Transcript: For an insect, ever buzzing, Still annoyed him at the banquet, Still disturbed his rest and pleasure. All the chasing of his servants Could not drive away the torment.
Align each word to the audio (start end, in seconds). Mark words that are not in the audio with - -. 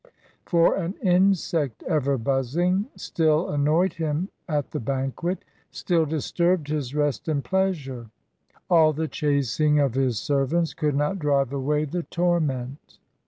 For 0.45 0.75
an 0.77 0.95
insect, 1.03 1.83
ever 1.83 2.17
buzzing, 2.17 2.87
Still 2.95 3.51
annoyed 3.51 3.93
him 3.93 4.29
at 4.49 4.71
the 4.71 4.79
banquet, 4.79 5.45
Still 5.69 6.07
disturbed 6.07 6.69
his 6.69 6.95
rest 6.95 7.27
and 7.27 7.43
pleasure. 7.45 8.09
All 8.67 8.93
the 8.93 9.07
chasing 9.07 9.79
of 9.79 9.93
his 9.93 10.17
servants 10.17 10.73
Could 10.73 10.95
not 10.95 11.19
drive 11.19 11.53
away 11.53 11.85
the 11.85 12.01
torment. 12.01 12.97